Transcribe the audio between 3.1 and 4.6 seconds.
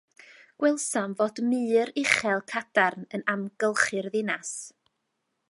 yn amgylchu'r ddinas.